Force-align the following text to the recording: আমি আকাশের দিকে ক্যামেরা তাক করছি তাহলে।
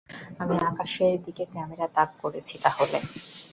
আমি 0.39 0.55
আকাশের 0.69 1.13
দিকে 1.25 1.43
ক্যামেরা 1.53 1.87
তাক 1.95 2.09
করছি 2.21 2.55
তাহলে। 2.63 2.97